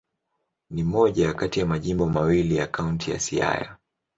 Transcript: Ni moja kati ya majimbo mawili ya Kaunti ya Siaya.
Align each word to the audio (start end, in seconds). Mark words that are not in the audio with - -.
Ni 0.69 0.83
moja 0.83 1.33
kati 1.33 1.59
ya 1.59 1.65
majimbo 1.65 2.09
mawili 2.09 2.55
ya 2.55 2.67
Kaunti 2.67 3.11
ya 3.11 3.19
Siaya. 3.19 3.77